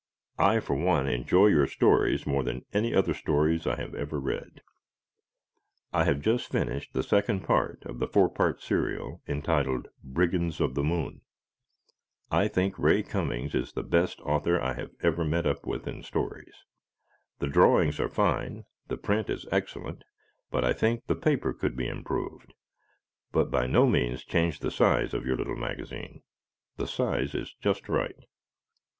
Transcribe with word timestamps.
I, 0.39 0.59
for 0.61 0.75
one, 0.75 1.07
enjoy 1.07 1.45
your 1.49 1.67
stories 1.67 2.25
more 2.25 2.41
than 2.41 2.65
any 2.73 2.91
other 2.91 3.13
stories 3.13 3.67
I 3.67 3.75
have 3.75 3.93
ever 3.93 4.19
read. 4.19 4.63
I 5.93 6.05
have 6.05 6.21
just 6.21 6.49
finished 6.51 6.93
the 6.93 7.03
second 7.03 7.41
part 7.43 7.83
of 7.85 7.99
the 7.99 8.07
four 8.07 8.27
part 8.27 8.63
serial 8.63 9.21
entitled 9.27 9.89
"Brigands 10.03 10.59
of 10.59 10.73
the 10.73 10.81
Moon." 10.83 11.21
I 12.31 12.47
thing 12.47 12.73
Ray 12.79 13.03
Cummings 13.03 13.53
is 13.53 13.73
the 13.73 13.83
best 13.83 14.19
author 14.21 14.59
I 14.59 14.73
have 14.73 14.89
ever 15.03 15.23
met 15.23 15.45
up 15.45 15.67
with 15.67 15.87
in 15.87 16.01
stories. 16.01 16.55
The 17.37 17.45
drawings 17.45 17.99
are 17.99 18.09
fine, 18.09 18.65
the 18.87 18.97
print 18.97 19.29
is 19.29 19.45
excellent, 19.51 20.03
but 20.49 20.63
I 20.65 20.73
think 20.73 21.05
the 21.05 21.15
paper 21.15 21.53
could 21.53 21.75
be 21.77 21.87
improved. 21.87 22.55
But 23.31 23.51
by 23.51 23.67
no 23.67 23.85
means 23.85 24.25
change 24.25 24.61
the 24.61 24.71
size 24.71 25.13
of 25.13 25.27
your 25.27 25.37
little 25.37 25.57
magazine. 25.57 26.23
The 26.77 26.87
size 26.87 27.35
is 27.35 27.53
just 27.53 27.87
right. 27.87 28.17